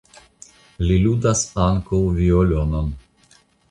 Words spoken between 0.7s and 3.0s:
Li ludas ankaŭ violonon.